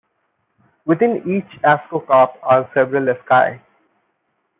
[0.85, 3.59] Within each ascocarp are several asci.